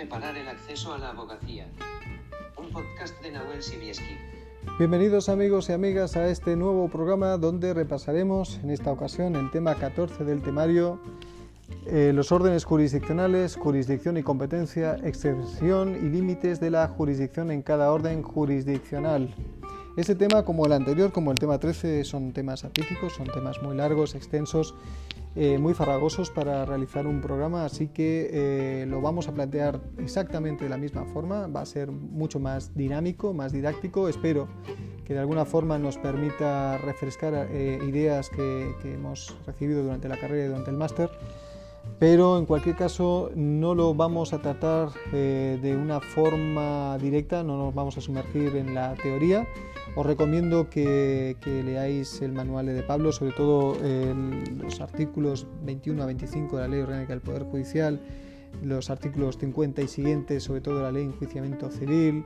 [0.00, 1.66] preparar el acceso a la abogacía.
[2.56, 4.16] Un podcast de Nahuel Sibieski.
[4.78, 9.74] Bienvenidos amigos y amigas a este nuevo programa donde repasaremos en esta ocasión el tema
[9.74, 10.98] 14 del temario,
[11.86, 17.92] eh, los órdenes jurisdiccionales, jurisdicción y competencia, extensión y límites de la jurisdicción en cada
[17.92, 19.34] orden jurisdiccional.
[19.98, 23.76] Este tema, como el anterior, como el tema 13, son temas atípicos, son temas muy
[23.76, 24.74] largos, extensos,
[25.36, 30.64] eh, muy farragosos para realizar un programa, así que eh, lo vamos a plantear exactamente
[30.64, 34.48] de la misma forma, va a ser mucho más dinámico, más didáctico, espero
[35.04, 40.16] que de alguna forma nos permita refrescar eh, ideas que, que hemos recibido durante la
[40.16, 41.10] carrera y durante el máster
[42.00, 47.74] pero en cualquier caso no lo vamos a tratar de una forma directa, no nos
[47.74, 49.46] vamos a sumergir en la teoría,
[49.94, 53.76] os recomiendo que, leáis el manual de Pablo, sobre todo
[54.62, 58.00] los artículos 21 a 25 de la Ley Orgánica del Poder Judicial,
[58.62, 62.24] los artículos 50 y siguientes, sobre todo la Ley de Enjuiciamiento Civil,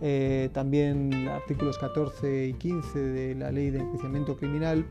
[0.00, 4.86] eh, también artículos 14 y 15 de la Ley de Enjuiciamiento Criminal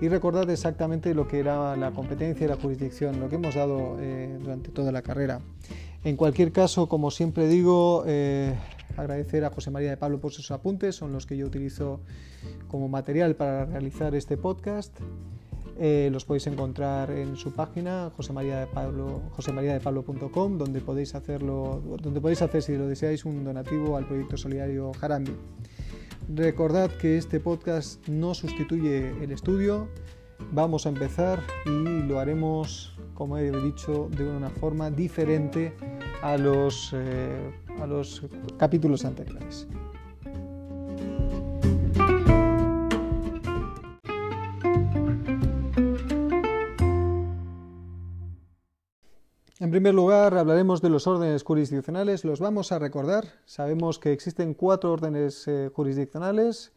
[0.00, 3.96] y recordad exactamente lo que era la competencia y la jurisdicción, lo que hemos dado
[3.98, 5.40] eh, durante toda la carrera.
[6.04, 8.54] En cualquier caso, como siempre digo, eh,
[8.96, 12.00] agradecer a José María de Pablo por sus apuntes, son los que yo utilizo
[12.68, 14.96] como material para realizar este podcast.
[15.78, 22.74] Eh, los podéis encontrar en su página josemariadepablo.com donde podéis hacerlo, donde podéis hacer si
[22.76, 25.36] lo deseáis un donativo al proyecto solidario Jarambi.
[26.34, 29.88] Recordad que este podcast no sustituye el estudio,
[30.50, 35.74] vamos a empezar y lo haremos, como he dicho, de una forma diferente
[36.22, 38.22] a los, eh, a los
[38.58, 39.68] capítulos anteriores.
[49.58, 52.24] En primer lugar, hablaremos de los órdenes jurisdiccionales.
[52.24, 53.24] Los vamos a recordar.
[53.46, 56.72] Sabemos que existen cuatro órdenes eh, jurisdiccionales.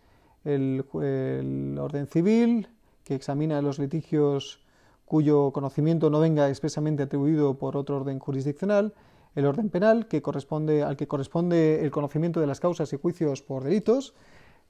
[0.45, 2.69] El, el, orden civil,
[3.03, 4.62] que examina los litigios
[5.06, 8.94] cuyo conocimiento no venga expresamente atribuido por otro orden jurisdiccional
[9.35, 13.41] el orden penal, que corresponde, al que corresponde el conocimiento de las causas y juicios
[13.41, 14.13] por delitos,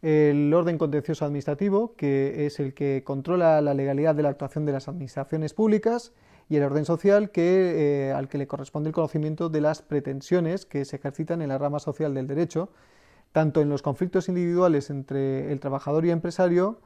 [0.02, 4.74] el orden contencioso administrativo, que es el que controla la legalidad de la actuación de
[4.74, 6.14] las administraciones públicas,
[6.50, 10.66] y el orden social, que, eh, al que le corresponde el conocimiento de las pretensiones
[10.66, 12.70] que se ejercitan en la rama social del derecho,
[13.32, 16.80] tanto en los conflictos individuales entre el trabajador y el empresario,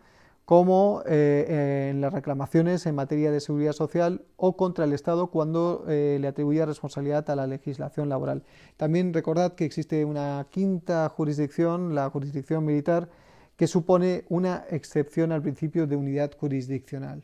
[0.45, 5.85] como eh, en las reclamaciones en materia de seguridad social o contra el Estado cuando
[5.87, 8.43] eh, le atribuye responsabilidad a la legislación laboral.
[8.75, 13.09] También recordad que existe una quinta jurisdicción, la jurisdicción militar,
[13.55, 17.23] que supone una excepción al principio de unidad jurisdiccional.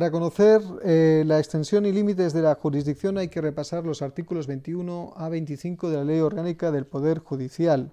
[0.00, 4.46] Para conocer eh, la extensión y límites de la jurisdicción hay que repasar los artículos
[4.46, 7.92] 21 a 25 de la Ley Orgánica del Poder Judicial.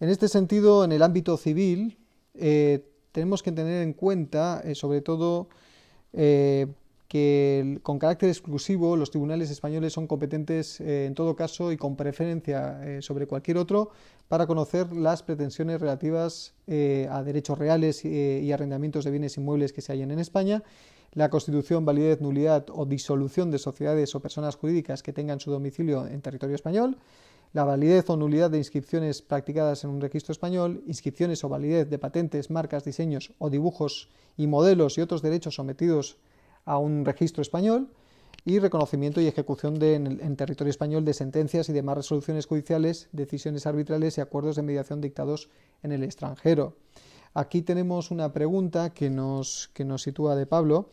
[0.00, 1.96] En este sentido, en el ámbito civil,
[2.34, 5.48] eh, tenemos que tener en cuenta, eh, sobre todo,
[6.12, 13.00] que con carácter exclusivo los tribunales españoles son competentes en todo caso y con preferencia
[13.00, 13.92] sobre cualquier otro
[14.28, 19.92] para conocer las pretensiones relativas a derechos reales y arrendamientos de bienes inmuebles que se
[19.92, 20.64] hallen en España
[21.12, 26.06] la constitución, validez, nulidad o disolución de sociedades o personas jurídicas que tengan su domicilio
[26.06, 26.96] en territorio español,
[27.52, 31.98] la validez o nulidad de inscripciones practicadas en un registro español, inscripciones o validez de
[31.98, 36.16] patentes, marcas, diseños o dibujos y modelos y otros derechos sometidos
[36.64, 37.88] a un registro español,
[38.44, 44.16] y reconocimiento y ejecución en, territorio español de sentencias y demás resoluciones judiciales, decisiones arbitrales
[44.16, 45.50] y acuerdos de mediación dictados
[45.82, 46.74] en el extranjero.
[47.32, 50.90] Aquí tenemos una pregunta que nos, que nos sitúa de Pablo.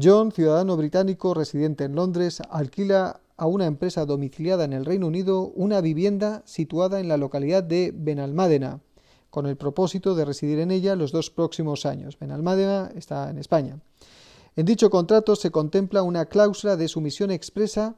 [0.00, 5.52] John, ciudadano británico residente en Londres, alquila a una empresa domiciliada en el Reino Unido
[5.54, 8.80] una vivienda situada en la localidad de Benalmádena,
[9.30, 12.18] con el propósito de residir en ella los dos próximos años.
[12.18, 13.80] Benalmádena está en España.
[14.56, 17.96] En dicho contrato se contempla una cláusula de sumisión expresa,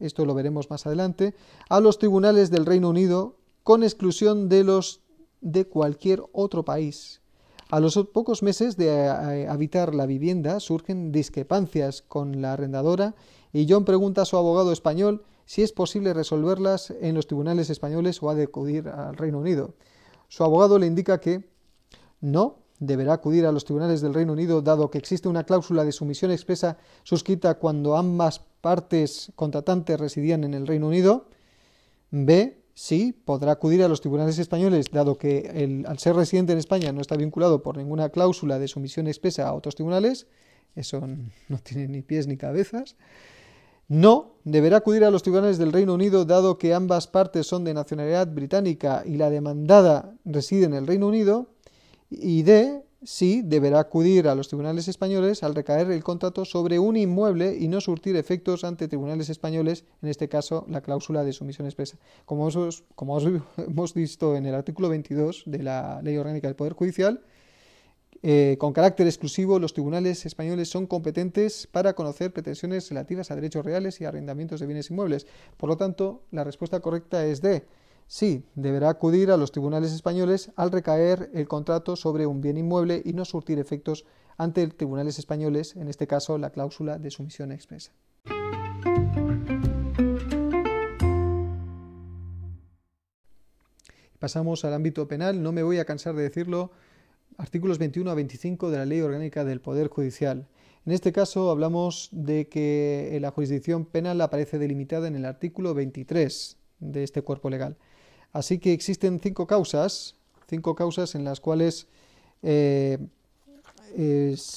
[0.00, 1.36] esto lo veremos más adelante,
[1.68, 5.01] a los tribunales del Reino Unido con exclusión de los
[5.42, 7.20] de cualquier otro país.
[7.68, 13.14] A los pocos meses de eh, habitar la vivienda surgen discrepancias con la arrendadora
[13.52, 18.22] y John pregunta a su abogado español si es posible resolverlas en los tribunales españoles
[18.22, 19.74] o ha de acudir al Reino Unido.
[20.28, 21.50] Su abogado le indica que
[22.20, 25.92] no, deberá acudir a los tribunales del Reino Unido dado que existe una cláusula de
[25.92, 31.26] sumisión expresa suscrita cuando ambas partes contratantes residían en el Reino Unido.
[32.10, 36.92] B sí podrá acudir a los tribunales españoles, dado que al ser residente en España
[36.92, 40.26] no está vinculado por ninguna cláusula de sumisión expresa a otros tribunales.
[40.74, 41.00] eso
[41.48, 42.96] no tiene ni pies ni cabezas.
[43.88, 47.74] No, deberá acudir a los tribunales del Reino Unido dado que ambas partes son de
[47.74, 51.48] nacionalidad británica y la demandada reside en el Reino Unido.
[52.08, 56.96] Y D, sí, deberá acudir a los tribunales españoles al recaer el contrato sobre un
[56.96, 61.66] inmueble y no surtir efectos ante tribunales españoles, en este caso la cláusula de sumisión
[61.66, 61.98] expresa.
[62.24, 62.48] Como,
[63.58, 67.22] hemos visto en el artículo 22 de la Ley Orgánica del Poder Judicial,
[68.24, 73.64] eh, con carácter exclusivo, los tribunales españoles son competentes para conocer pretensiones relativas a derechos
[73.64, 75.26] reales y arrendamientos de bienes inmuebles.
[75.56, 77.64] Por lo tanto, la respuesta correcta es D.
[78.06, 83.02] Sí, deberá acudir a los tribunales españoles al recaer el contrato sobre un bien inmueble
[83.04, 84.04] y no surtir efectos
[84.36, 87.92] ante tribunales españoles, en este caso la cláusula de sumisión expresa.
[94.22, 95.42] Pasamos al ámbito penal.
[95.42, 96.70] No me voy a cansar de decirlo
[97.38, 100.46] artículos 21 a 25 de la Ley Orgánica del Poder Judicial.
[100.86, 106.56] En este caso hablamos de que la jurisdicción penal aparece delimitada en el artículo 23
[106.78, 107.76] de este cuerpo legal.
[108.32, 110.16] Así que existen cinco causas,
[110.48, 111.86] cinco causas en las cuales
[112.42, 112.98] eh,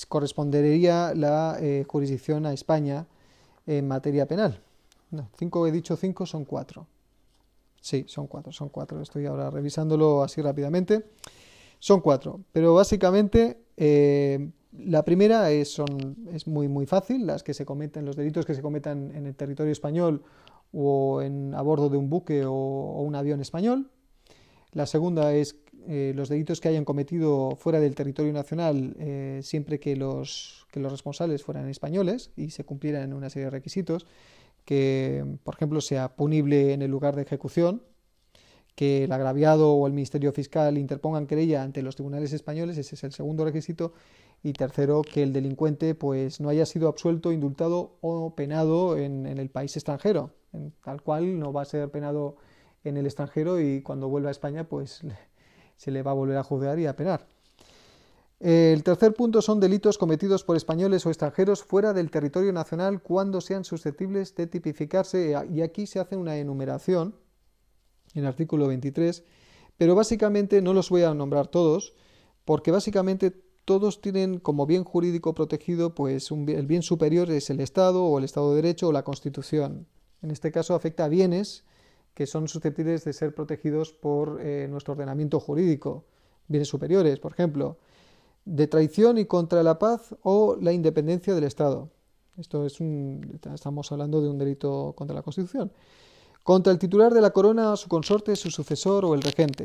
[0.08, 3.06] correspondería la eh, jurisdicción a España
[3.68, 4.62] en materia penal.
[5.12, 6.88] No, cinco he dicho cinco, son cuatro.
[7.82, 9.02] Sí, son cuatro, son cuatro.
[9.02, 11.06] Estoy ahora revisándolo así rápidamente.
[11.80, 15.80] Son cuatro, pero básicamente eh, la primera es,
[16.34, 19.36] es muy, muy fácil, las que se cometen, los delitos que se cometan en el
[19.36, 20.24] territorio español
[20.76, 23.90] o en, a bordo de un buque o, un avión español.
[24.74, 25.56] La segunda es
[25.88, 30.80] eh, los delitos que hayan cometido fuera del territorio nacional eh, siempre que los, que
[30.80, 34.06] los responsables fueran españoles y se cumplieran una serie de requisitos,
[34.66, 37.84] que por ejemplo sea punible en el lugar de ejecución,
[38.76, 43.04] que el agraviado o el Ministerio Fiscal interpongan querella ante los tribunales españoles, ese es
[43.06, 43.94] el segundo requisito,
[44.44, 49.50] y tercero, que el delincuente pues no haya sido absuelto, indultado o penado en, el
[49.50, 50.32] país extranjero,
[50.84, 52.38] tal cual no va a ser penado
[52.84, 55.02] en el extranjero y cuando vuelva a España pues
[55.78, 57.28] se le va a volver a juzgar y a penar.
[58.40, 63.40] El tercer punto son delitos cometidos por españoles o extranjeros fuera del territorio nacional cuando
[63.40, 67.16] sean susceptibles de tipificarse y aquí se hace una enumeración
[68.14, 69.24] en el artículo 23,
[69.78, 71.94] pero básicamente no los voy a nombrar todos,
[72.44, 78.06] porque básicamente todos tienen como bien jurídico protegido, pues el bien superior es el Estado
[78.06, 79.88] o el Estado de Derecho o la Constitución.
[80.22, 81.64] En este caso afecta a bienes
[82.14, 86.06] que son susceptibles de ser protegidos por eh, nuestro ordenamiento jurídico,
[86.48, 87.78] bienes superiores, por ejemplo,
[88.46, 91.90] de traición y contra la paz o la independencia del Estado.
[92.38, 95.72] Esto es un, estamos hablando de un delito contra la Constitución
[96.46, 99.64] contra el titular de la corona, su consorte, su sucesor o el regente.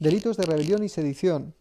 [0.00, 1.54] Delitos de rebelión y sedición.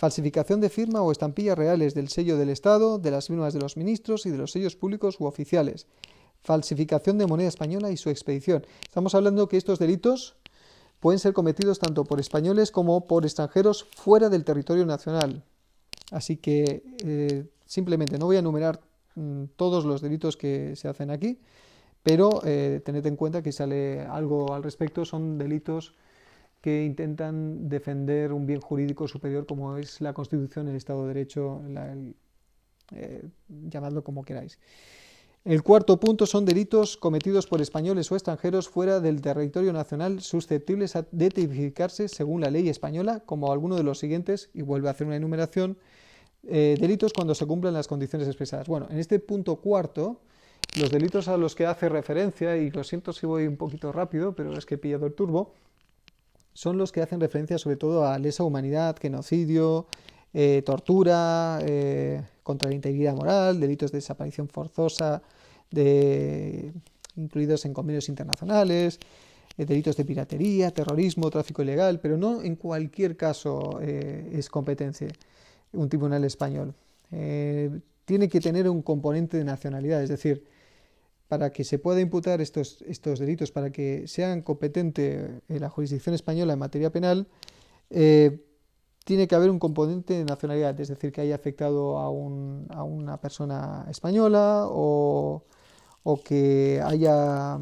[0.00, 3.76] Falsificación de firma o estampillas reales del sello del Estado, de las firmas de los
[3.76, 5.86] ministros y de los sellos públicos u oficiales.
[6.40, 8.64] Falsificación de moneda española y su expedición.
[8.82, 10.36] Estamos hablando que estos delitos
[11.00, 15.44] pueden ser cometidos tanto por españoles como por extranjeros fuera del territorio nacional.
[16.10, 18.80] Así que eh, simplemente no voy a enumerar
[19.16, 21.40] mm, todos los delitos que se hacen aquí,
[22.02, 25.94] pero eh, tened en cuenta que sale algo al respecto, son delitos
[26.60, 31.62] que intentan defender un bien jurídico superior como es la Constitución, el Estado de Derecho,
[32.92, 34.58] eh, llamadlo como queráis.
[35.42, 40.92] El cuarto punto son delitos cometidos por españoles o extranjeros fuera del territorio nacional susceptibles
[41.10, 45.06] de tipificarse según la ley española, como alguno de los siguientes, y vuelve a hacer
[45.06, 45.78] una enumeración,
[46.46, 48.68] eh, delitos cuando se cumplan las condiciones expresadas.
[48.68, 50.20] Bueno, en este punto cuarto
[50.78, 54.34] los delitos a los que hace referencia, y lo siento si voy un poquito rápido,
[54.34, 55.54] pero es que he pillado el turbo,
[56.52, 59.86] son los que hacen referencia sobre todo a lesa humanidad, genocidio,
[60.32, 65.22] eh, tortura, eh, contra la integridad moral, delitos de desaparición forzosa,
[65.70, 66.72] de,
[67.16, 69.00] incluidos en convenios internacionales,
[69.58, 75.08] eh, delitos de piratería, terrorismo, tráfico ilegal, pero no en cualquier caso es competencia
[75.72, 76.74] un tribunal español.
[78.04, 80.44] tiene que tener un componente de nacionalidad, es decir,
[81.30, 86.54] para que se pueda imputar estos, estos delitos, para que sean competente la jurisdicción española
[86.54, 87.28] en materia penal,
[87.88, 88.44] eh,
[89.04, 93.86] tiene que haber un componente de nacionalidad, es decir, que haya afectado a, una persona
[93.88, 95.44] española o,
[96.24, 97.60] que haya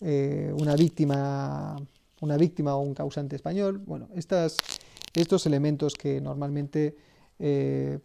[0.00, 1.76] eh, una víctima
[2.20, 3.82] una víctima o un causante español.
[3.84, 6.96] Bueno, estos elementos que normalmente
[7.40, 7.98] eh,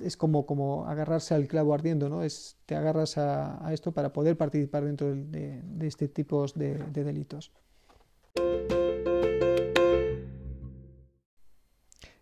[0.00, 2.22] es como, como agarrarse al clavo ardiendo, ¿no?
[2.22, 7.52] Es, te agarras a, esto para poder participar dentro de, este tipo de, delitos.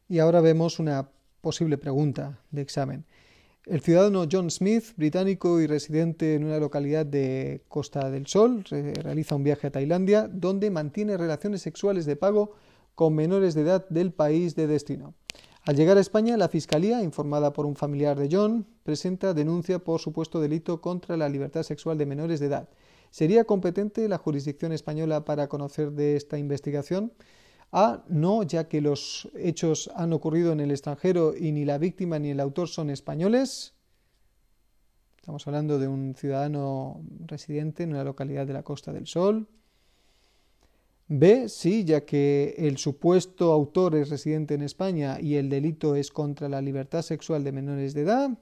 [0.09, 1.09] Y ahora vemos una
[1.41, 3.05] posible pregunta de examen.
[3.67, 9.35] El ciudadano John Smith, británico y residente en una localidad de Costa del Sol, realiza
[9.35, 12.55] un viaje a Tailandia donde mantiene relaciones sexuales de pago
[12.99, 15.15] con menores de edad del país de destino.
[15.63, 20.01] Al llegar a España, la Fiscalía, informada por un familiar de John, presenta denuncia por
[20.01, 22.69] supuesto delito contra la libertad sexual de menores de edad.
[23.11, 27.13] ¿Sería competente la jurisdicción española para conocer de esta investigación?
[27.71, 28.03] A.
[28.09, 32.31] No, ya que los hechos han ocurrido en el extranjero y ni la víctima ni
[32.31, 33.75] el autor son españoles.
[35.19, 39.47] Estamos hablando de un ciudadano residente en una localidad de la Costa del Sol.
[41.11, 46.11] B, sí, ya que el supuesto autor es residente en España y el delito es
[46.11, 48.39] contra la libertad sexual de menores de edad.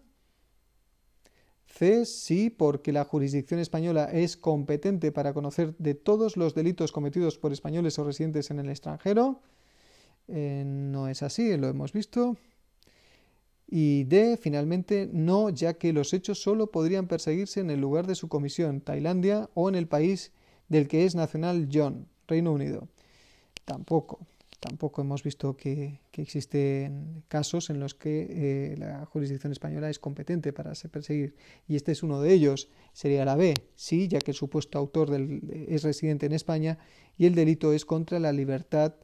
[1.66, 7.38] C, sí, porque la jurisdicción española es competente para conocer de todos los delitos cometidos
[7.38, 9.42] por españoles o residentes en el extranjero.
[10.26, 12.36] Eh, no es así, lo hemos visto.
[13.68, 18.16] Y D, finalmente, no, ya que los hechos solo podrían perseguirse en el lugar de
[18.16, 20.32] su comisión, Tailandia, o en el país
[20.68, 22.08] del que es nacional John.
[22.26, 22.88] Reino Unido.
[23.64, 24.20] Tampoco,
[24.60, 30.52] tampoco hemos visto que, existen casos en los que eh, la jurisdicción española es competente
[30.52, 31.34] para perseguir.
[31.68, 32.68] Y este es uno de ellos.
[32.92, 35.10] Sería la B, sí, ya que el supuesto autor
[35.68, 36.78] es residente en España
[37.18, 38.94] y el delito es contra la libertad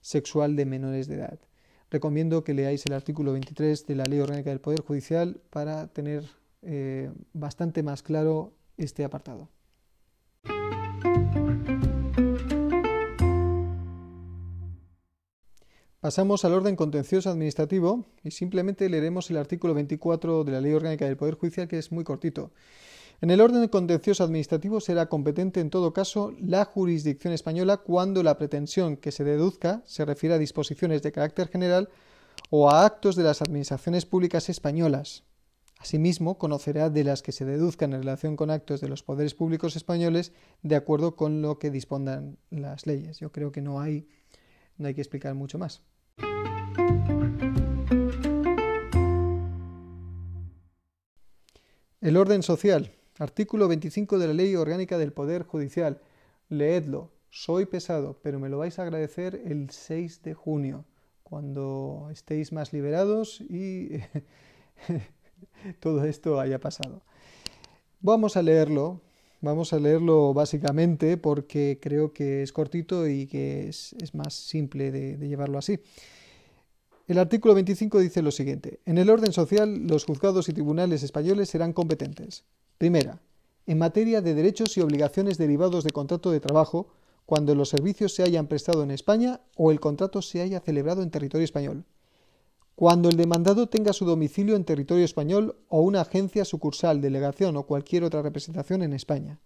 [0.00, 1.38] sexual de menores de edad.
[1.90, 6.24] Recomiendo que leáis el artículo 23 de la Ley Orgánica del Poder Judicial para tener
[6.62, 9.50] eh, bastante más claro este apartado.
[16.02, 21.04] Pasamos al orden contencioso administrativo y simplemente leeremos el artículo 24 de la Ley Orgánica
[21.04, 22.50] del Poder Judicial, que es muy cortito.
[23.20, 28.36] En el orden contencioso administrativo será competente en todo caso la jurisdicción española cuando la
[28.36, 31.88] pretensión que se deduzca se refiere a disposiciones de carácter general
[32.50, 35.22] o a actos de las administraciones públicas españolas.
[35.78, 39.76] Asimismo, conocerá de las que se deduzcan en relación con actos de los poderes públicos
[39.76, 40.32] españoles
[40.64, 43.20] de acuerdo con lo que dispongan las leyes.
[43.20, 44.08] Yo creo que no hay,
[44.78, 45.82] no hay que explicar mucho más.
[52.00, 52.90] El orden social.
[53.18, 56.00] Artículo 25 de la Ley Orgánica del Poder Judicial.
[56.48, 57.12] Leedlo.
[57.30, 60.84] Soy pesado, pero me lo vais a agradecer el 6 de junio,
[61.22, 64.00] cuando estéis más liberados y
[65.80, 67.02] todo esto haya pasado.
[68.00, 69.00] Vamos a leerlo.
[69.42, 75.28] Vamos a leerlo básicamente porque creo que es cortito y que es, más simple de
[75.28, 75.80] llevarlo así.
[77.08, 78.80] El artículo 25 dice lo siguiente.
[78.86, 82.44] En el orden social, los juzgados y tribunales españoles serán competentes.
[82.78, 83.20] Primera,
[83.66, 86.88] en materia de derechos y obligaciones derivados de contrato de trabajo,
[87.26, 91.10] cuando los servicios se hayan prestado en España o el contrato se haya celebrado en
[91.10, 91.84] territorio español.
[92.74, 97.66] Cuando el demandado tenga su domicilio en territorio español o una agencia sucursal, delegación o
[97.66, 99.40] cualquier otra representación en España.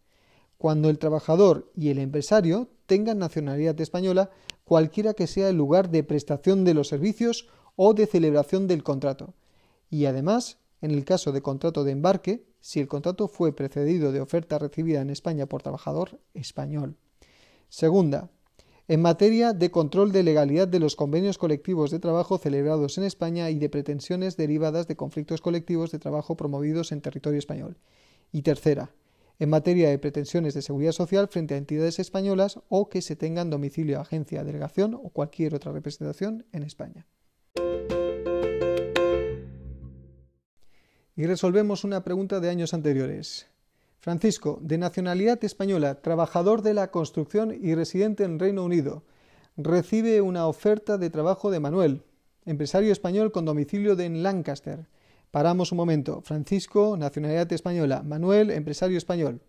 [0.58, 4.30] Cuando el trabajador y el empresario tengan nacionalidad española,
[4.64, 9.34] cualquiera que sea el lugar de prestación de los servicios o de celebración del contrato.
[9.90, 14.20] Y además, en el caso de contrato de embarque, si el contrato fue precedido de
[14.20, 16.96] oferta recibida en España por trabajador español.
[17.68, 18.30] Segunda,
[18.88, 23.50] en materia de control de legalidad de los convenios colectivos de trabajo celebrados en España
[23.50, 27.78] y de pretensiones derivadas de conflictos colectivos de trabajo promovidos en territorio español.
[28.30, 28.94] Y tercera,
[29.40, 33.50] en materia de pretensiones de seguridad social frente a entidades españolas o que se tengan
[33.50, 37.06] domicilio, agencia, delegación o cualquier otra representación en España.
[41.16, 43.48] Y resolvemos una pregunta de años anteriores.
[43.98, 49.04] Francisco, de nacionalidad española, trabajador de la construcción y residente en Reino Unido,
[49.56, 52.02] recibe una oferta de trabajo de Manuel,
[52.44, 54.86] empresario español con domicilio en Lancaster.
[55.30, 56.22] Paramos un momento.
[56.22, 58.02] Francisco, nacionalidad española.
[58.02, 59.42] Manuel, empresario español.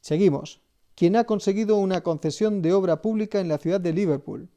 [0.00, 0.60] Seguimos.
[0.94, 4.48] Quien ha conseguido una concesión de obra pública en la ciudad de Liverpool.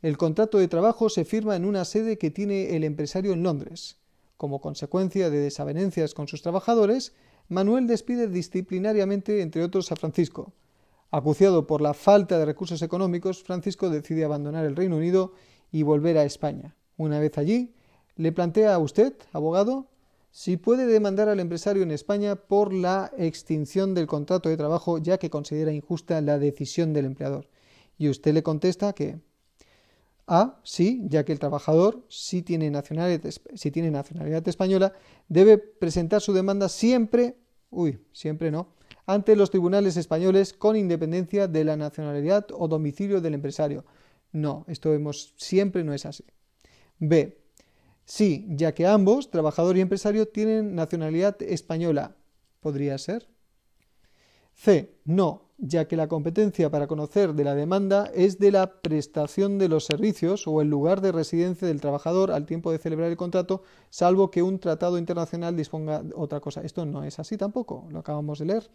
[0.00, 3.98] El contrato de trabajo se firma en una sede que tiene el empresario en Londres.
[4.36, 7.12] Como consecuencia de desavenencias con sus trabajadores,
[7.48, 10.52] Manuel despide disciplinariamente, entre otros, a Francisco.
[11.10, 15.32] Acuciado por la falta de recursos económicos, Francisco decide abandonar el Reino Unido
[15.70, 16.74] y volver a España.
[16.96, 17.74] Una vez allí,
[18.16, 19.88] le plantea a usted, abogado,
[20.30, 25.18] si puede demandar al empresario en España por la extinción del contrato de trabajo ya
[25.18, 27.48] que considera injusta la decisión del empleador.
[27.98, 29.20] Y usted le contesta que
[30.34, 34.94] A, sí, ya que el trabajador, si tiene nacionalidad, española,
[35.28, 37.36] debe presentar su demanda siempre,
[37.68, 38.68] uy, siempre no,
[39.04, 43.84] ante los tribunales españoles con independencia de la nacionalidad o domicilio del empresario.
[44.32, 46.24] No, esto vemos siempre no es así.
[46.98, 47.38] B.
[48.06, 52.16] Sí, ya que ambos, trabajador y empresario, tienen nacionalidad española.
[52.60, 53.28] ¿Podría ser?
[54.54, 54.94] C.
[55.04, 59.68] No, ya que la competencia para conocer de la demanda es de la prestación de
[59.68, 63.62] los servicios o el lugar de residencia del trabajador al tiempo de celebrar el contrato,
[63.88, 66.62] salvo que un tratado internacional disponga otra cosa.
[66.62, 68.70] Esto no es así tampoco, lo acabamos de leer.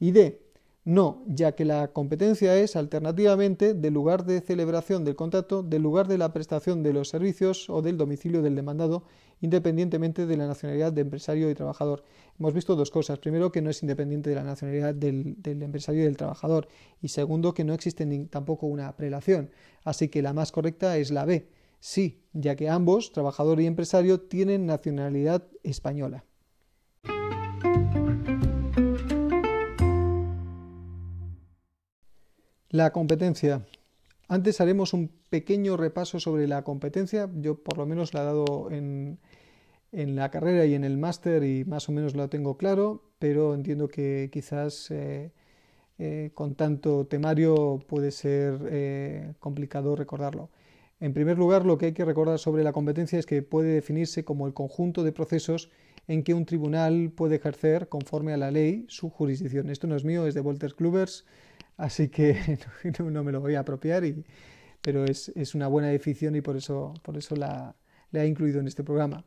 [0.00, 0.45] Y D.
[0.86, 6.06] No, ya que la competencia es alternativamente del lugar de celebración del contrato, del lugar
[6.06, 9.02] de la prestación de los servicios o del domicilio del demandado,
[9.40, 12.04] independientemente de la nacionalidad de empresario y trabajador.
[12.38, 13.18] Hemos visto dos cosas.
[13.18, 16.68] Primero, que no es independiente de la nacionalidad del, empresario y del trabajador.
[17.02, 19.50] Y segundo, que no existe tampoco una prelación.
[19.82, 21.48] Así que la más correcta es la B.
[21.80, 26.24] Sí, ya que ambos, trabajador y empresario, tienen nacionalidad española.
[32.76, 33.64] La competencia.
[34.28, 37.26] Antes haremos un pequeño repaso sobre la competencia.
[37.36, 39.18] Yo por lo menos la he dado en,
[39.92, 43.88] la carrera y en el máster y más o menos lo tengo claro, pero entiendo
[43.88, 45.32] que quizás eh,
[45.98, 50.50] eh, con tanto temario puede ser eh, complicado recordarlo.
[51.00, 54.22] En primer lugar, lo que hay que recordar sobre la competencia es que puede definirse
[54.22, 55.70] como el conjunto de procesos
[56.08, 59.70] en que un tribunal puede ejercer, conforme a la ley, su jurisdicción.
[59.70, 61.24] Esto no es mío, es de Walter Klubers
[61.76, 62.58] así que
[63.00, 64.04] no, me lo voy a apropiar,
[64.80, 67.74] pero es, una buena definición y por eso, eso la,
[68.12, 69.24] he incluido en este programa.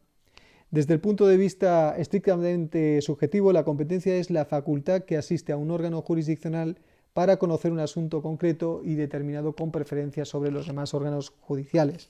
[0.71, 5.57] Desde el punto de vista estrictamente subjetivo, la competencia es la facultad que asiste a
[5.57, 6.77] un órgano jurisdiccional
[7.13, 12.09] para conocer un asunto concreto y determinado con preferencia sobre los demás órganos judiciales.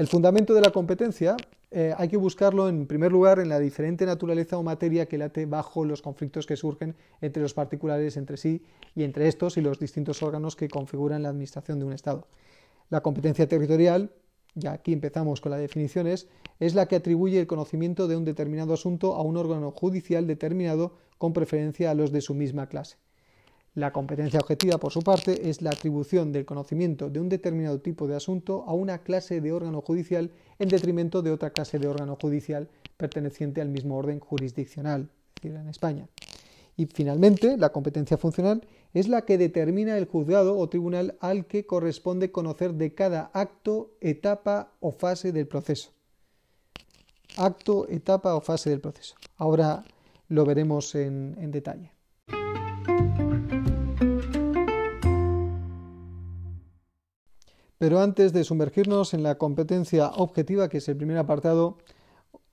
[0.00, 1.36] El fundamento de la competencia
[1.70, 5.44] eh, hay que buscarlo en primer lugar en la diferente naturaleza o materia que late
[5.44, 8.64] bajo los conflictos que surgen entre los particulares entre sí
[8.94, 12.26] y entre estos y los distintos órganos que configuran la administración de un Estado.
[12.88, 14.10] La competencia territorial,
[14.54, 16.28] ya aquí empezamos con las definiciones,
[16.60, 20.94] es la que atribuye el conocimiento de un determinado asunto a un órgano judicial determinado
[21.18, 22.96] con preferencia a los de su misma clase.
[23.80, 28.06] La competencia objetiva, por su parte, es la atribución del conocimiento de un determinado tipo
[28.06, 32.18] de asunto a una clase de órgano judicial en detrimento de otra clase de órgano
[32.20, 36.06] judicial perteneciente al mismo orden jurisdiccional, es decir, en España.
[36.76, 41.64] Y finalmente, la competencia funcional es la que determina el juzgado o tribunal al que
[41.64, 45.88] corresponde conocer de cada acto, etapa o fase del proceso.
[47.38, 49.14] Acto, etapa o fase del proceso.
[49.38, 49.84] Ahora
[50.28, 51.92] lo veremos en, en detalle.
[57.80, 61.78] Pero antes de sumergirnos en la competencia objetiva, que es el primer apartado,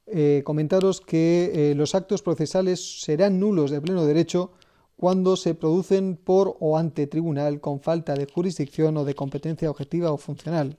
[0.05, 4.53] eh, comentaros que eh, los actos procesales serán nulos de pleno derecho
[4.95, 10.13] cuando se producen por o ante tribunal con falta de jurisdicción o de competencia objetiva
[10.13, 10.77] o funcional.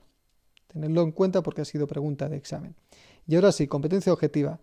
[0.65, 2.73] Tenedlo en cuenta porque ha sido pregunta de examen.
[3.27, 4.59] Y ahora sí, competencia objetiva.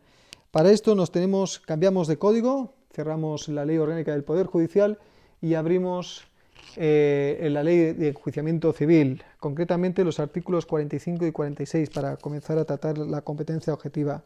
[0.50, 4.98] Para esto nos tenemos, cambiamos de código, cerramos la ley orgánica del Poder Judicial
[5.40, 6.26] y abrimos
[6.76, 12.58] eh, en la ley de enjuiciamiento civil, concretamente los artículos 45 y 46, para comenzar
[12.58, 14.24] a tratar la competencia objetiva.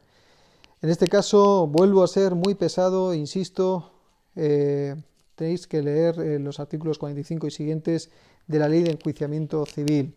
[0.83, 3.93] En este caso vuelvo a ser muy pesado, insisto,
[4.35, 4.97] eh,
[5.37, 8.11] tenéis que leer eh, los artículos 45 y siguientes
[8.47, 10.17] de la ley de enjuiciamiento civil.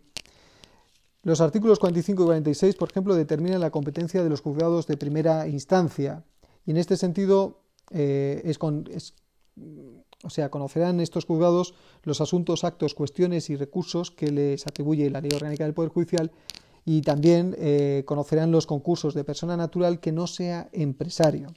[1.22, 5.46] Los artículos 45 y 46, por ejemplo, determinan la competencia de los juzgados de primera
[5.46, 6.24] instancia.
[6.66, 7.60] Y en este sentido,
[7.90, 9.14] es, con, es
[10.24, 15.20] o sea, conocerán estos juzgados los asuntos, actos, cuestiones y recursos que les atribuye la
[15.20, 16.32] Ley Orgánica del Poder Judicial
[16.84, 21.54] y también eh, conocerán los concursos de persona natural que no sea empresario.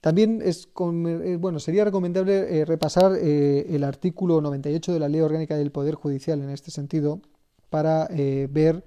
[0.00, 5.56] También es, eh, bueno, sería recomendable eh, repasar el artículo 98 de la Ley Orgánica
[5.56, 7.20] del Poder Judicial en este sentido
[7.70, 8.84] para ver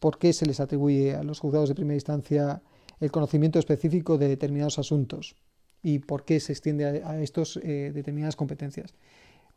[0.00, 2.62] por qué se les atribuye a los juzgados de primera instancia
[3.04, 5.36] el conocimiento específico de determinados asuntos
[5.82, 8.94] y por qué se extiende a, estas eh, determinadas competencias.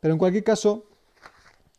[0.00, 0.84] Pero en cualquier caso,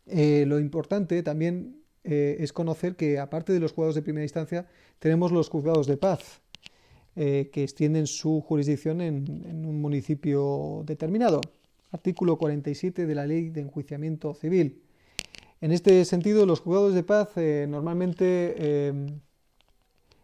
[0.06, 4.66] eh, lo importante también eh, es conocer que aparte de los juzgados de primera instancia,
[4.98, 6.40] tenemos los juzgados de paz,
[7.12, 11.40] que extienden su jurisdicción en, en, un municipio determinado.
[11.90, 14.80] Artículo 47 de la Ley de Enjuiciamiento Civil.
[15.60, 18.94] En este sentido, los juzgados de paz normalmente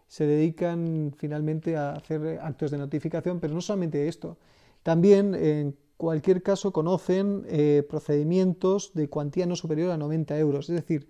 [0.09, 4.39] se dedican finalmente a hacer actos de notificación, pero no solamente esto,
[4.83, 10.77] también en cualquier caso conocen eh, procedimientos de cuantía no superior a 90 euros, es
[10.77, 11.09] decir,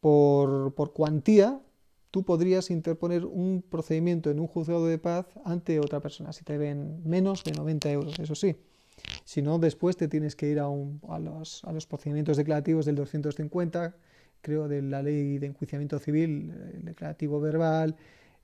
[0.00, 1.60] por, por cuantía
[2.10, 6.58] tú podrías interponer un procedimiento en un juzgado de paz ante otra persona, si te
[6.58, 8.56] ven menos de 90 euros, eso sí.
[9.24, 12.96] Si no, después te tienes que ir a, a, los, a los procedimientos declarativos del
[12.96, 13.94] 250,
[14.40, 17.96] creo, de la ley de enjuiciamiento civil, el declarativo verbal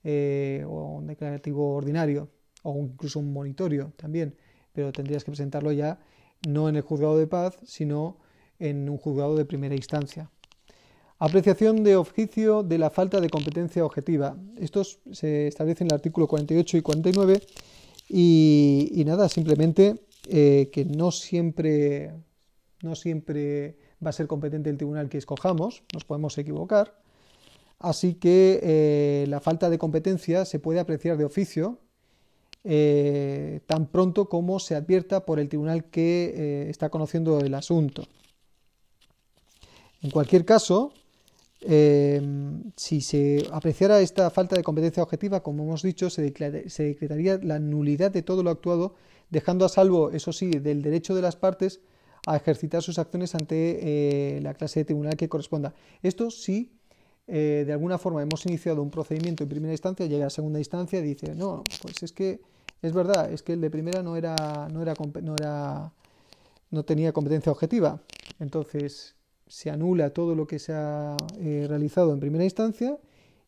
[0.02, 2.28] eh, o un declarativo ordinario
[2.62, 4.34] o incluso un monitorio también,
[4.72, 5.98] pero tendrías que presentarlo ya
[6.48, 8.18] no en el juzgado de paz, sino
[8.58, 10.30] en un juzgado de primera instancia.
[11.18, 14.36] Apreciación de oficio de la falta de competencia objetiva.
[14.58, 17.40] Estos se establecen en el artículo 48 y 49
[18.08, 22.12] y, nada, simplemente eh, que no siempre,
[22.82, 26.94] no siempre va a ser competente el tribunal que escojamos, nos podemos equivocar.
[27.78, 31.78] Así que eh, la falta de competencia se puede apreciar de oficio
[32.62, 38.04] eh, tan pronto como se advierta por el tribunal que está conociendo el asunto.
[40.02, 40.92] En cualquier caso,
[41.64, 48.10] si se apreciara esta falta de competencia objetiva, como hemos dicho, se, declararía la nulidad
[48.10, 48.94] de todo lo actuado,
[49.30, 51.80] dejando a salvo, eso sí, del derecho de las partes
[52.26, 55.74] a ejercitar sus acciones ante eh, la clase de tribunal que corresponda.
[56.02, 56.72] Esto sí,
[57.26, 60.98] eh, de alguna forma hemos iniciado un procedimiento en primera instancia, llega a segunda instancia
[60.98, 62.40] y dice, no, pues es que
[62.82, 65.92] es verdad, es que el de primera no era, no era, no era,
[66.70, 68.02] no tenía competencia objetiva.
[68.40, 69.14] Entonces,
[69.46, 72.98] se anula todo lo que se ha eh, realizado en primera instancia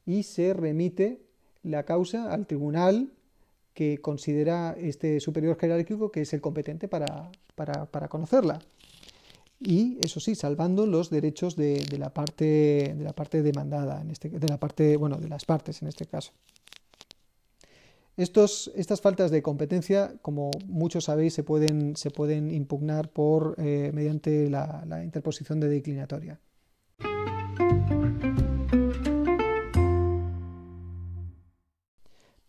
[0.07, 1.21] y se remite
[1.63, 3.13] la causa al tribunal
[3.77, 8.59] que considera este superior jerárquico que es el competente para, para, conocerla.
[9.61, 14.11] Y eso sí, salvando los derechos de, de, la, parte, de la parte demandada, en
[14.11, 16.33] este, de la parte, bueno, de las partes en este caso.
[18.17, 23.91] Estos, estas faltas de competencia, como muchos sabéis, se pueden, se pueden impugnar por, eh,
[23.93, 26.41] mediante la interposición de declinatoria.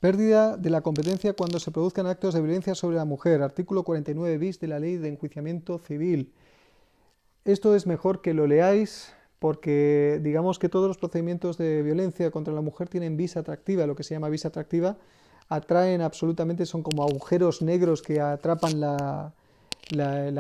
[0.08, 3.42] Pérdida de la competencia cuando se produzcan actos de violencia sobre la mujer.
[3.42, 6.32] Artículo 49 bis de la Ley de Enjuiciamiento Civil.
[7.44, 12.54] Esto es mejor que lo leáis porque digamos que todos los procedimientos de violencia contra
[12.54, 14.96] la mujer tienen visa atractiva, lo que se llama visa atractiva,
[15.50, 19.34] atraen absolutamente, son como agujeros negros que atrapan la,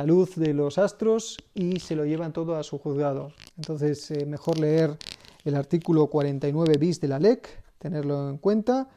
[0.06, 3.34] luz de los astros y se lo llevan todo a su juzgado.
[3.58, 4.97] Entonces, eh, mejor leer
[5.43, 7.49] el artículo 49 bis de la LEC,
[7.80, 8.88] tenerlo en cuenta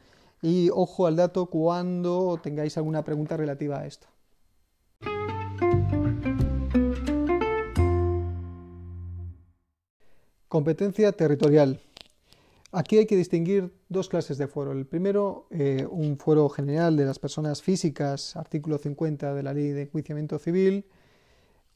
[0.41, 4.07] y ojo al dato cuando tengáis alguna pregunta relativa a esto.
[10.47, 11.79] Competencia territorial.
[12.73, 14.71] Aquí hay que distinguir dos clases de fuero.
[14.71, 19.69] El primero, eh, un fuero general de las personas físicas, artículo 50 de la Ley
[19.69, 20.85] de Enjuiciamiento Civil.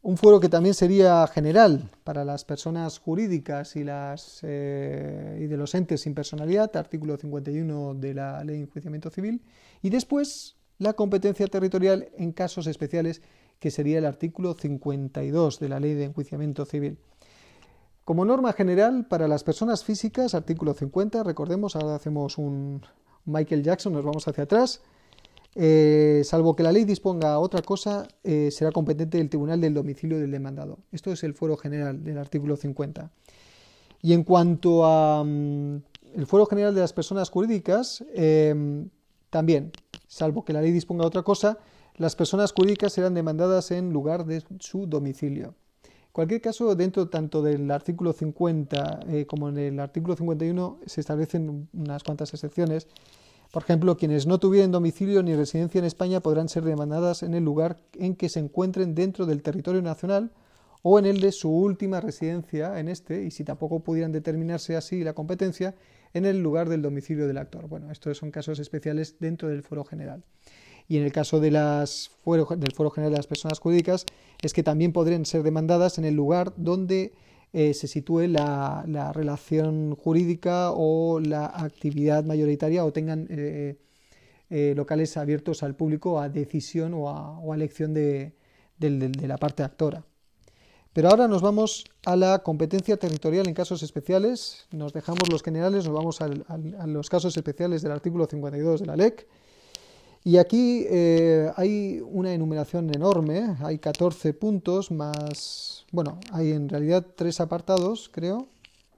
[0.06, 3.84] Un fuero que también sería general para las personas jurídicas y,
[4.44, 9.42] eh, de los entes sin personalidad, artículo 51 de la Ley de Enjuiciamiento Civil.
[9.82, 13.24] Y después, la competencia territorial en casos especiales,
[13.58, 17.00] que sería el artículo 52 de la Ley de Enjuiciamiento Civil.
[18.04, 22.86] Como norma general, para las personas físicas, artículo 50, recordemos, ahora hacemos un
[23.26, 24.84] Michael Jackson, nos vamos hacia atrás,
[25.56, 30.20] eh, salvo que la ley disponga otra cosa, eh, será competente el tribunal del domicilio
[30.20, 30.80] del demandado.
[30.92, 33.12] Esto es el fuero general del artículo 50.
[34.02, 38.90] Y en cuanto a el fuero general de las personas jurídicas, em,
[39.30, 39.72] también,
[40.08, 41.58] salvo que la ley disponga otra cosa,
[41.96, 45.56] las personas jurídicas serán demandadas en lugar de su domicilio
[46.16, 51.68] cualquier caso, dentro tanto del artículo 50 eh, como en el artículo 51 se establecen
[51.74, 52.88] unas cuantas excepciones.
[53.56, 57.46] Por ejemplo, quienes no tuvieran domicilio ni residencia en España podrán ser demandadas en el
[57.46, 60.30] lugar en que se encuentren dentro del territorio nacional
[60.82, 65.06] o en el de su última residencia en este, y si tampoco pudieran determinarse así
[65.06, 65.74] la competencia,
[66.14, 67.70] en el lugar del domicilio del actor.
[67.70, 70.22] Bueno, estos son casos especiales dentro del foro general
[70.90, 74.06] y en el caso de las del Foro General de las Personas Jurídicas
[74.42, 77.14] es que también podrían ser demandadas en el lugar donde
[77.58, 83.78] eh, se sitúe la, relación jurídica o la actividad mayoritaria o tengan eh,
[84.50, 88.34] eh, locales abiertos al público a decisión o a, elección de,
[88.78, 90.04] la parte actora.
[90.92, 94.68] Pero ahora nos vamos a la competencia territorial en casos especiales.
[94.72, 98.98] Nos dejamos los generales, nos vamos a los casos especiales del artículo 52 de la
[98.98, 99.30] LEC
[100.26, 107.06] y aquí eh, hay una enumeración enorme, hay 14 puntos más, bueno, hay en realidad
[107.16, 108.48] tres apartados, creo,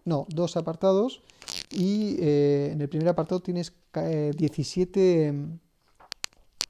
[0.06, 1.22] no, dos apartados,
[1.70, 5.34] y eh, en el primer apartado tienes 17,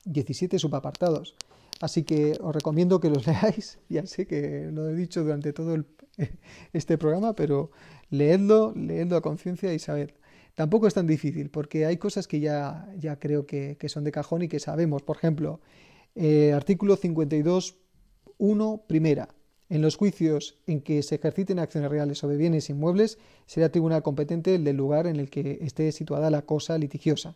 [0.06, 1.36] 17 subapartados.
[1.80, 5.86] Así que os recomiendo que los leáis, ya sé que lo he dicho durante todo
[6.74, 7.70] este programa, pero
[8.10, 9.78] leedlo, leedlo a conciencia y.
[10.58, 14.42] Tampoco es tan difícil porque hay cosas que ya, ya creo que, son de cajón
[14.42, 15.04] y que sabemos.
[15.04, 15.62] Por ejemplo,
[16.16, 19.30] eh, artículo 52.1, primera.
[19.70, 24.56] En los juicios en que se ejerciten acciones reales sobre bienes inmuebles, será tribunal competente
[24.56, 27.36] el del lugar en el que esté situada la cosa litigiosa.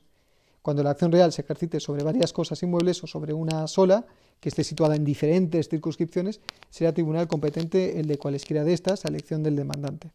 [0.64, 4.08] Cuando la acción real se ejercite sobre varias cosas inmuebles o sobre una sola,
[4.40, 9.10] que esté situada en diferentes circunscripciones, será tribunal competente el de cualesquiera de estas a
[9.10, 10.12] elección del demandante.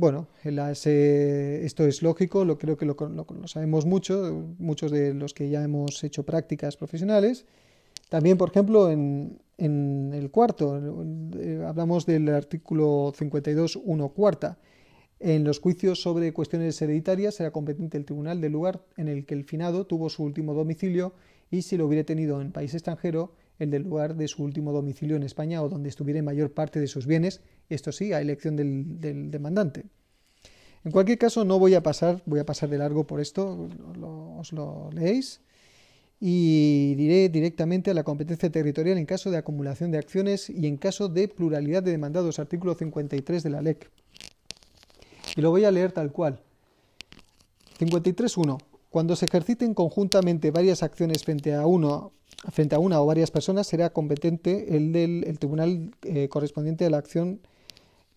[0.00, 2.96] Bueno, esto es lógico, lo creo que lo,
[3.44, 7.44] sabemos mucho, muchos de los que ya hemos hecho prácticas profesionales.
[8.08, 10.80] También, por ejemplo, en, el cuarto,
[11.38, 14.56] eh, hablamos del artículo 52.1 cuarta.
[15.18, 19.34] En los juicios sobre cuestiones hereditarias será competente el tribunal del lugar en el que
[19.34, 21.12] el finado tuvo su último domicilio
[21.50, 25.16] y si lo hubiera tenido en país extranjero, el del lugar de su último domicilio
[25.16, 29.30] en España o donde estuviera mayor parte de sus bienes, esto sí, a elección del,
[29.30, 29.84] demandante.
[30.82, 33.68] En cualquier caso, no voy a pasar, voy a pasar de largo por esto,
[34.38, 35.42] os lo leéis,
[36.18, 40.78] y diré directamente a la competencia territorial en caso de acumulación de acciones y en
[40.78, 43.90] caso de pluralidad de demandados, artículo 53 de la LEC.
[45.36, 46.40] Y lo voy a leer tal cual.
[47.78, 48.58] 53.1.
[48.88, 52.12] Cuando se ejerciten conjuntamente varias acciones frente a uno
[52.50, 56.98] frente a una o varias personas será competente el del tribunal eh, correspondiente a la
[56.98, 57.40] acción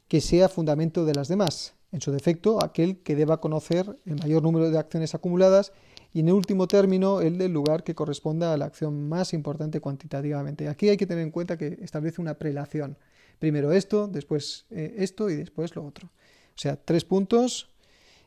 [0.07, 1.73] que sea fundamento de las demás.
[1.91, 5.73] En su defecto, aquel que deba conocer el mayor número de acciones acumuladas
[6.13, 9.79] y en el último término el del lugar que corresponda a la acción más importante
[9.79, 10.69] cuantitativamente.
[10.69, 12.97] Aquí hay que tener en cuenta que establece una prelación.
[13.39, 16.07] Primero esto, después eh, esto y después lo otro.
[16.07, 17.69] O sea, tres puntos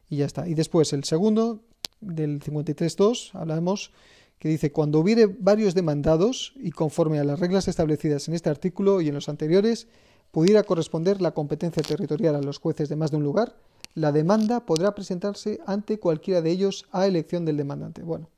[0.09, 0.49] y ya está.
[0.49, 1.63] Y después el segundo
[2.01, 3.93] del 53.2 hablamos
[4.39, 9.01] que dice cuando hubiere varios demandados y conforme a las reglas establecidas en este artículo
[9.01, 9.89] y en los anteriores,
[10.31, 13.57] pudiera corresponder la competencia territorial a los jueces de más de un lugar,
[13.95, 18.03] la demanda podrá presentarse ante cualquiera de ellos a elección del demandante.
[18.03, 18.29] Bueno,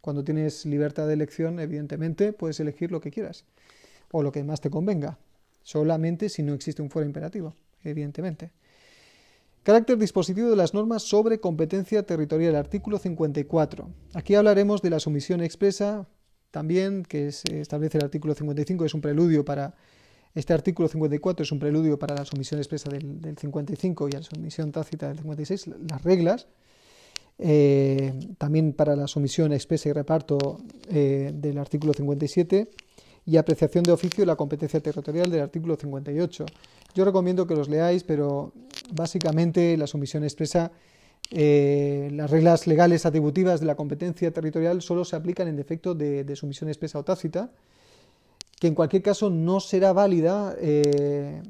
[0.00, 3.44] cuando tienes libertad de elección, evidentemente puedes elegir lo que quieras
[4.10, 5.18] o lo que más te convenga,
[5.62, 8.50] solamente si no existe un fuero imperativo, evidentemente.
[9.64, 13.88] Carácter dispositivo de las normas sobre competencia territorial, artículo 54.
[14.12, 16.06] Aquí hablaremos de la sumisión expresa,
[16.50, 19.74] también que se establece el artículo 55, es un preludio para
[20.34, 24.70] este artículo 54 es un preludio para la sumisión expresa del, 55 y la sumisión
[24.70, 26.46] tácita del 56, las reglas.
[27.38, 30.58] Eh, también para la sumisión expresa y reparto
[30.90, 32.68] eh, del artículo 57
[33.26, 36.44] y apreciación de oficio de la competencia territorial del artículo 58.
[36.94, 38.52] Yo recomiendo que los leáis, pero
[38.92, 40.72] básicamente la sumisión expresa,
[41.30, 46.36] eh, las reglas legales atributivas de la competencia territorial solo se aplican en defecto de,
[46.36, 47.50] sumisión expresa o tácita,
[48.60, 51.42] que en cualquier caso no será válida eh,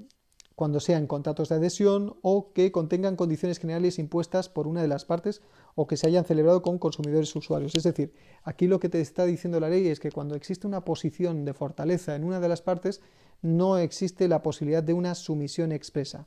[0.55, 5.05] cuando sean contratos de adhesión o que contengan condiciones generales impuestas por una de las
[5.05, 5.43] partes
[5.75, 7.75] o que se hayan celebrado con consumidores usuarios.
[7.75, 8.13] Es decir,
[8.45, 11.55] aquí lo que te está diciendo la ley es que cuando existe una posición de
[11.55, 13.01] fortaleza en una de las partes,
[13.43, 16.27] no existe la posibilidad de una sumisión expresa.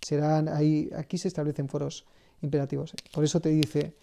[0.00, 2.06] Serán ahí, aquí se establecen foros
[2.40, 2.94] imperativos.
[3.12, 3.94] Por eso te dice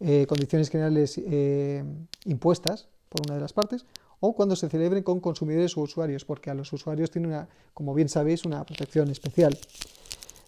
[0.00, 1.84] eh, condiciones generales eh,
[2.24, 3.84] impuestas por una de las partes
[4.20, 7.94] o cuando se celebren con consumidores o usuarios, porque a los usuarios tiene una, como
[7.94, 9.56] bien sabéis, una protección especial.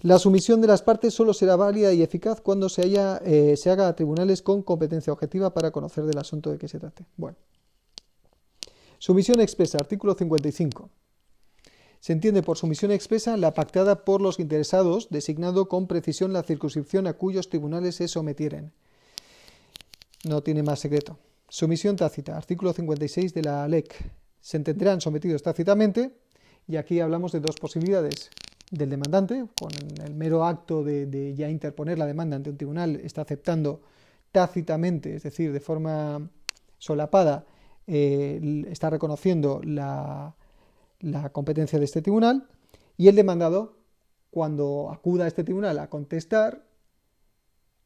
[0.03, 3.71] La sumisión de las partes solo será válida y eficaz cuando se, haya, eh, se
[3.71, 7.05] haga a tribunales con competencia objetiva para conocer del asunto de qué se trate.
[7.17, 7.37] Bueno.
[8.99, 10.89] Sumisión expresa, artículo 55.
[12.01, 17.07] Se entiende por sumisión expresa la pactada por los interesados, designando con precisión la circunscripción
[17.07, 18.73] a cuyos tribunales se sometieren.
[20.25, 21.19] No tiene más secreto.
[21.51, 23.95] Sumisión tácita, artículo 56 de la LEC.
[24.41, 26.17] Se entenderán sometidos tácitamente,
[26.67, 28.31] y aquí hablamos de dos posibilidades.
[28.71, 29.71] Del demandante, con
[30.05, 33.83] el mero acto de, ya interponer la demanda ante un tribunal, está aceptando
[34.31, 36.31] tácitamente, es decir, de forma
[36.79, 37.45] solapada,
[37.89, 40.37] eh, está reconociendo la,
[41.33, 42.47] competencia de este tribunal,
[42.97, 43.75] y el demandado,
[44.31, 46.63] cuando acuda a este tribunal a contestar,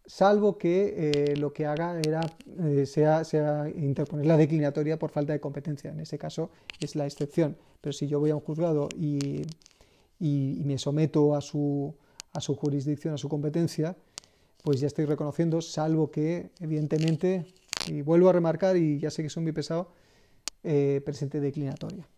[0.05, 0.95] salvo que
[1.31, 2.21] eh, lo que haga era,
[2.61, 5.91] eh, sea, sea, interponer la declinatoria por falta de competencia.
[5.91, 7.57] En ese caso es la excepción.
[7.81, 9.43] Pero si yo voy a un juzgado y,
[10.65, 11.95] me someto a su,
[12.33, 13.97] a su jurisdicción, a su competencia,
[14.63, 17.47] pues ya estoy reconociendo, salvo que, evidentemente,
[17.87, 19.91] y vuelvo a remarcar, y ya sé que soy muy pesado,
[20.63, 22.09] eh, presente declinatoria.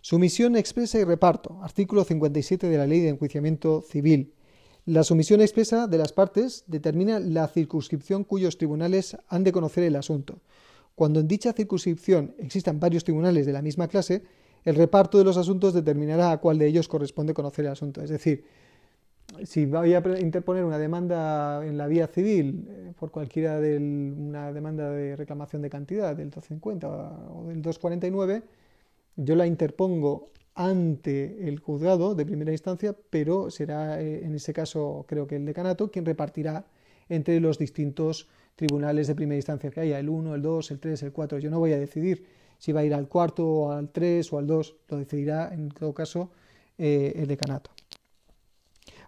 [0.00, 1.58] Sumisión expresa y reparto.
[1.62, 4.34] Artículo 57 de la Ley de Enjuiciamiento Civil.
[4.84, 9.96] La sumisión expresa de las partes determina la circunscripción cuyos tribunales han de conocer el
[9.96, 10.38] asunto.
[10.94, 14.22] Cuando en dicha circunscripción existan varios tribunales de la misma clase,
[14.66, 18.02] el reparto de los asuntos determinará a cuál de ellos corresponde conocer el asunto.
[18.02, 18.44] Es decir,
[19.44, 24.52] si voy a interponer una demanda en la vía civil eh, por cualquiera de una
[24.52, 28.42] demanda de reclamación de cantidad del 250 o del 249,
[29.14, 35.04] yo la interpongo ante el juzgado de primera instancia, pero será eh, en ese caso
[35.06, 36.66] creo que el decanato quien repartirá
[37.08, 41.02] entre los distintos tribunales de primera instancia que haya, el 1, el 2, el 3,
[41.04, 41.38] el 4.
[41.38, 42.26] Yo no voy a decidir
[42.58, 45.92] si va a ir al cuarto al 3 o al 2, lo decidirá en todo
[45.94, 46.30] caso
[46.78, 47.70] eh, el decanato.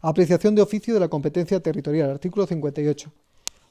[0.01, 3.13] Apreciación de oficio de la competencia territorial, artículo 58.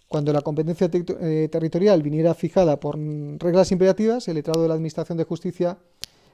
[0.07, 5.17] Cuando la competencia eh, territorial viniera fijada por reglas imperativas, el letrado de la Administración
[5.17, 5.77] de Justicia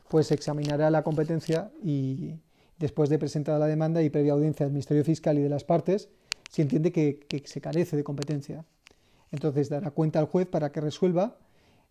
[0.07, 2.35] pues examinará la competencia y
[2.77, 6.09] después de presentada la demanda y previa audiencia del Ministerio Fiscal y de las partes,
[6.51, 8.63] si entiende que, se carece de competencia.
[9.31, 11.37] Entonces dará cuenta al juez para que resuelva,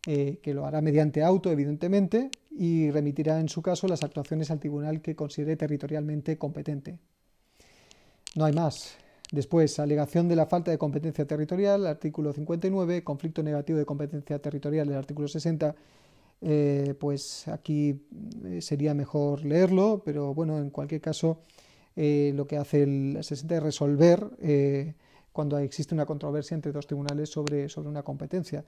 [0.05, 4.59] eh, que lo hará mediante auto, evidentemente, y remitirá en su caso las actuaciones al
[4.59, 6.99] tribunal que considere territorialmente competente.
[8.35, 8.97] No hay más.
[9.31, 14.89] Después, alegación de la falta de competencia territorial, artículo 59, conflicto negativo de competencia territorial,
[14.89, 15.75] el artículo 60.
[16.41, 18.05] Eh, pues aquí
[18.45, 21.43] eh, sería mejor leerlo, pero bueno, en cualquier caso,
[21.95, 24.31] lo que hace el 60 es resolver
[25.31, 28.65] cuando existe una controversia entre dos tribunales sobre, sobre una competencia.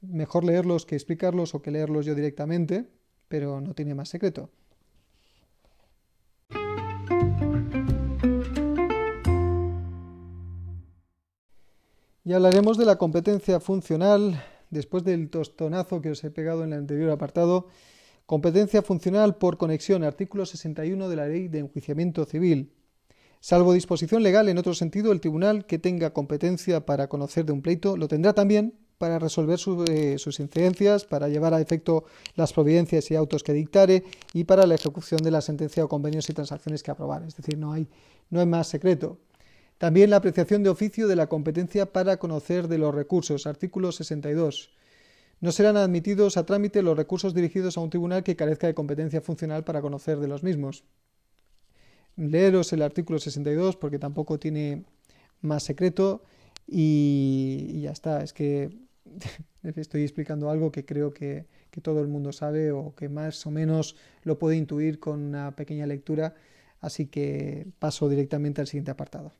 [0.00, 2.86] Mejor leerlos que explicarlos o que leerlos yo directamente,
[3.28, 4.50] pero no tiene más secreto.
[12.24, 16.78] Y hablaremos de la competencia funcional, después del tostonazo que os he pegado en el
[16.78, 17.66] anterior apartado.
[18.24, 22.72] Competencia funcional por conexión, artículo 61 de la Ley de Enjuiciamiento Civil.
[23.40, 27.62] Salvo disposición legal en otro sentido, el tribunal que tenga competencia para conocer de un
[27.62, 29.58] pleito lo tendrá también para resolver
[29.88, 32.04] eh, sus incidencias, para llevar a efecto
[32.36, 36.28] las providencias y autos que dictare y para la ejecución de la sentencia o convenios
[36.28, 37.22] y transacciones que aprobar.
[37.22, 37.88] Es decir, no hay,
[38.28, 39.16] no hay más secreto.
[39.78, 44.68] También la apreciación de oficio de la competencia para conocer de los recursos, artículo 62.
[45.40, 49.22] No serán admitidos a trámite los recursos dirigidos a un tribunal que carezca de competencia
[49.22, 50.84] funcional para conocer de los mismos.
[52.16, 54.84] Leeros el artículo 62 porque tampoco tiene
[55.40, 56.22] más secreto
[56.66, 58.22] y, ya está.
[58.22, 58.70] Es que
[59.62, 61.46] estoy explicando algo que creo que,
[61.82, 65.86] todo el mundo sabe o que más o menos lo puede intuir con una pequeña
[65.86, 66.34] lectura,
[66.80, 69.32] así que paso directamente al siguiente apartado.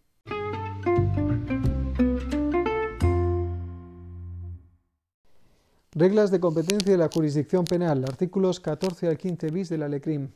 [5.93, 10.31] Reglas de competencia de la jurisdicción penal, artículos 14 al 15 bis de la LECRIM.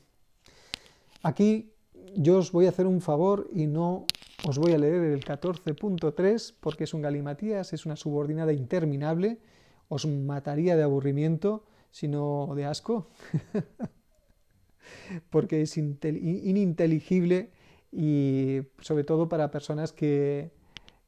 [1.22, 1.72] Aquí
[2.16, 4.04] yo os voy a hacer un favor y no
[4.46, 9.38] os voy a leer el 14.3 porque es un galimatías, es una subordinada interminable,
[9.88, 13.08] os mataría de aburrimiento, sino de asco,
[15.30, 17.50] porque es ininteligible
[17.90, 20.50] y sobre todo para personas que,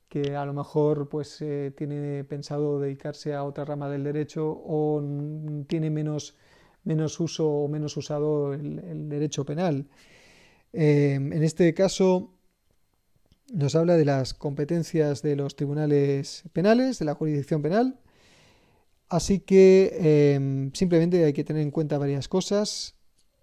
[0.08, 5.02] que a lo mejor pues eh, tiene pensado dedicarse a otra rama del derecho o
[5.66, 6.36] tiene menos,
[6.84, 9.86] menos uso o menos usado el, derecho penal.
[10.72, 12.35] Eh, en este caso
[13.52, 17.98] nos habla de las competencias de los tribunales penales, de la jurisdicción penal.
[19.08, 22.94] Así que eh, simplemente hay que tener en cuenta varias cosas.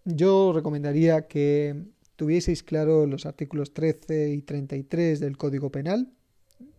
[0.06, 1.84] Yo recomendaría que
[2.18, 6.12] tuvieseis claro los artículos 13 y 33 del Código Penal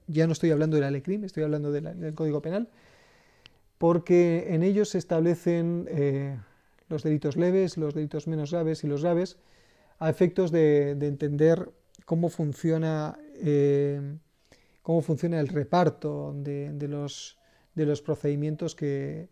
[0.06, 2.68] ya no estoy hablando del Alecrim, estoy hablando del Código Penal,
[3.78, 6.38] porque en ellos se establecen eh,
[6.88, 9.36] los delitos leves, los delitos menos graves y los graves,
[9.98, 11.70] a efectos de, entender
[12.04, 14.18] cómo funciona, eh,
[14.82, 17.38] cómo funciona el reparto de, los,
[17.74, 19.28] de los procedimientos que,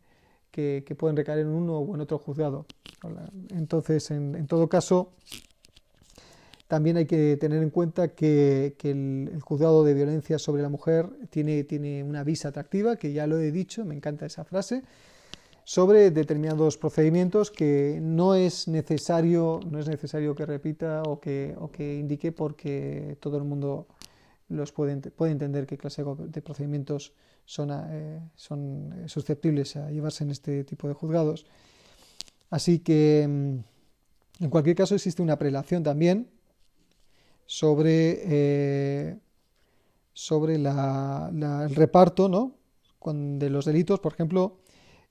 [0.50, 2.66] que, pueden recaer en uno o en otro juzgado.
[3.50, 5.12] Entonces, en todo caso,
[6.72, 11.64] también hay que tener en cuenta que, el, juzgado de violencia sobre la mujer tiene,
[11.64, 14.82] tiene una visa atractiva, que ya lo he dicho, me encanta esa frase,
[15.64, 21.70] sobre determinados procedimientos que no es necesario, no es necesario que repita o que, o
[21.70, 23.86] que indique porque todo el mundo
[24.48, 27.12] los puede, puede entender qué clase de procedimientos
[27.44, 31.46] son, eh, son susceptibles a llevarse en este tipo de juzgados.
[32.50, 36.28] Así que, mm, en cualquier caso, existe una prelación también
[37.46, 39.18] sobre, eh,
[40.12, 42.56] sobre el reparto ¿no?
[43.04, 44.00] de los delitos.
[44.00, 44.61] Por ejemplo,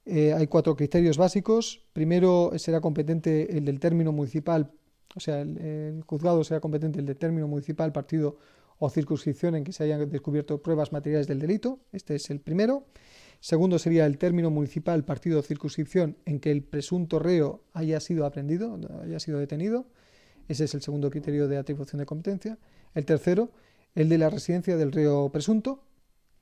[0.05, 1.81] eh, hay cuatro criterios básicos.
[1.93, 4.71] Primero será competente el del término municipal,
[5.15, 8.37] o sea, el, juzgado será competente el del término municipal, partido
[8.79, 11.79] o circunscripción en que se hayan descubierto pruebas materiales del delito.
[11.91, 12.85] Este es el primero.
[13.39, 18.25] Segundo sería el término municipal, partido o circunscripción en que el presunto reo haya sido
[18.25, 19.87] aprendido, haya sido detenido.
[20.47, 22.57] Ese es el segundo criterio de atribución de competencia.
[22.93, 23.51] El tercero,
[23.95, 25.83] el de la residencia del reo presunto,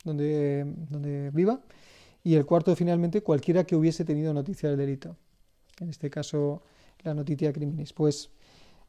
[0.03, 1.61] donde, donde viva.
[2.23, 5.15] Y el cuarto, finalmente, cualquiera que hubiese tenido noticia del delito.
[5.79, 6.61] En este caso,
[7.03, 7.93] la noticia criminis.
[7.93, 8.29] Pues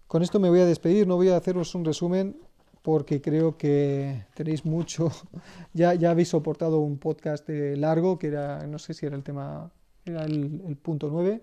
[0.06, 2.36] con esto me voy a despedir, no voy a haceros un resumen
[2.82, 5.10] porque creo que tenéis mucho,
[5.72, 9.22] ya, ya habéis soportado un podcast eh, largo, que era, no sé si era el
[9.22, 9.70] tema,
[10.04, 11.42] era el, punto 9,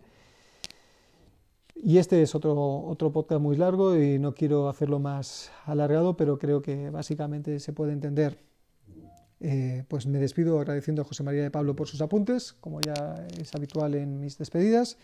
[1.75, 6.39] y este es otro, otro podcast muy largo y no quiero hacerlo más alargado, pero
[6.39, 8.46] creo que básicamente se puede entender.
[9.39, 13.27] Eh, pues me despido agradeciendo a José María de Pablo por sus apuntes, como ya
[13.39, 14.97] es habitual en mis despedidas.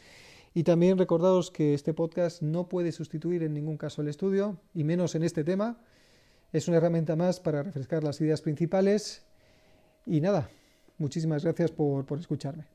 [0.54, 4.84] Y también recordaros que este podcast no puede sustituir en ningún caso el estudio, y
[4.84, 5.78] menos en este tema.
[6.52, 9.26] Es una herramienta más para refrescar las ideas principales.
[10.06, 10.50] Y nada,
[10.98, 12.73] muchísimas gracias por, por escucharme.